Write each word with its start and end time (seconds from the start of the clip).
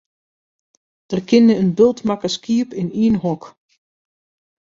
Der 1.11 1.21
kinne 1.29 1.53
in 1.61 1.71
bult 1.77 1.99
makke 2.07 2.29
skiep 2.35 2.69
yn 2.81 2.89
ien 3.03 3.15
hok. 3.23 3.43